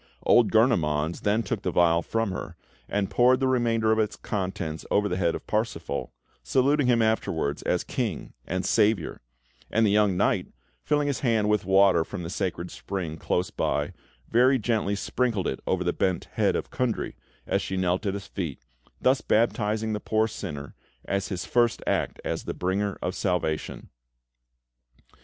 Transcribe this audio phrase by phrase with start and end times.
[0.23, 2.55] Old Gurnemanz then took the vial from her,
[2.89, 7.61] and poured the remainder of its contents over the head of Parsifal, saluting him afterwards
[7.61, 9.21] as King and Saviour;
[9.69, 10.47] and the young knight,
[10.83, 13.93] filling his hand with water from the sacred spring close by,
[14.27, 17.15] very gently sprinkled it over the bent head of Kundry,
[17.45, 18.57] as she knelt at his feet,
[18.99, 20.73] thus baptising the poor sinner
[21.05, 23.89] as his first act as the bringer of Salvation.